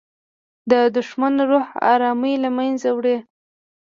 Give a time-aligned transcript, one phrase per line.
[0.95, 3.17] دښمن د روح ارامي له منځه وړي